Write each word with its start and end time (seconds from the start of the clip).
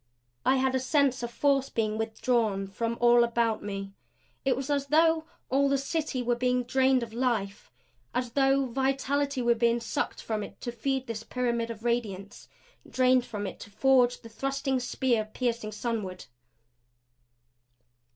I 0.43 0.55
had 0.55 0.73
a 0.73 0.79
sense 0.79 1.21
of 1.21 1.29
force 1.29 1.69
being 1.69 1.95
withdrawn 1.99 2.65
from 2.65 2.97
all 2.99 3.23
about 3.23 3.61
me. 3.61 3.93
It 4.43 4.55
was 4.57 4.71
as 4.71 4.87
though 4.87 5.25
all 5.47 5.69
the 5.69 5.77
City 5.77 6.23
were 6.23 6.33
being 6.33 6.63
drained 6.63 7.03
of 7.03 7.13
life 7.13 7.69
as 8.11 8.31
though 8.31 8.65
vitality 8.65 9.43
were 9.43 9.53
being 9.53 9.79
sucked 9.79 10.19
from 10.23 10.41
it 10.41 10.59
to 10.61 10.71
feed 10.71 11.05
this 11.05 11.21
pyramid 11.21 11.69
of 11.69 11.83
radiance; 11.83 12.47
drained 12.89 13.25
from 13.27 13.45
it 13.45 13.59
to 13.59 13.69
forge 13.69 14.21
the 14.21 14.29
thrusting 14.29 14.79
spear 14.79 15.23
piercing 15.23 15.71
sunward. 15.71 16.25